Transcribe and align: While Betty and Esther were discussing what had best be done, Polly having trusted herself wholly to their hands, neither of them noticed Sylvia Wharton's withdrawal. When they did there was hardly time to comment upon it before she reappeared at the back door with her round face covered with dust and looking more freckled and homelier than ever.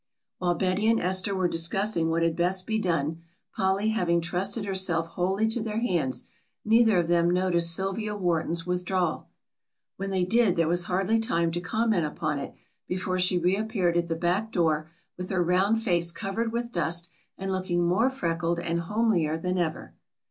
While 0.39 0.55
Betty 0.55 0.87
and 0.87 0.99
Esther 0.99 1.35
were 1.35 1.47
discussing 1.47 2.09
what 2.09 2.23
had 2.23 2.35
best 2.35 2.65
be 2.65 2.79
done, 2.79 3.21
Polly 3.55 3.89
having 3.89 4.19
trusted 4.19 4.65
herself 4.65 5.05
wholly 5.09 5.47
to 5.49 5.61
their 5.61 5.77
hands, 5.79 6.25
neither 6.65 6.97
of 6.97 7.07
them 7.07 7.29
noticed 7.29 7.71
Sylvia 7.75 8.15
Wharton's 8.15 8.65
withdrawal. 8.65 9.27
When 9.97 10.09
they 10.09 10.25
did 10.25 10.55
there 10.55 10.67
was 10.67 10.85
hardly 10.85 11.19
time 11.19 11.51
to 11.51 11.61
comment 11.61 12.07
upon 12.07 12.39
it 12.39 12.55
before 12.87 13.19
she 13.19 13.37
reappeared 13.37 13.95
at 13.95 14.07
the 14.07 14.15
back 14.15 14.51
door 14.51 14.89
with 15.19 15.29
her 15.29 15.43
round 15.43 15.83
face 15.83 16.11
covered 16.11 16.51
with 16.51 16.71
dust 16.71 17.11
and 17.37 17.51
looking 17.51 17.85
more 17.85 18.09
freckled 18.09 18.57
and 18.59 18.79
homelier 18.79 19.37
than 19.37 19.59
ever. 19.59 19.93